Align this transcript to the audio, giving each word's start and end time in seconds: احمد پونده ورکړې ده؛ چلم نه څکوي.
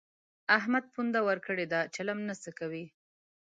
احمد 0.57 0.83
پونده 0.93 1.19
ورکړې 1.27 1.65
ده؛ 1.71 1.79
چلم 1.95 2.19
نه 2.29 2.35
څکوي. 2.43 2.85